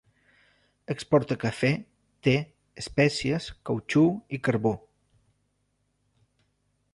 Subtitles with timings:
[0.93, 1.69] Exporta cafè,
[2.27, 2.33] te,
[2.85, 4.07] espècies, cautxú
[4.39, 4.73] i carbó.